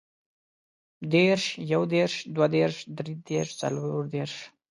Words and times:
دېرش، 1.15 1.45
يودېرش، 1.73 2.15
دوهدېرش، 2.35 2.77
دريدېرش، 2.97 3.49
څلوردېرش 3.61 4.33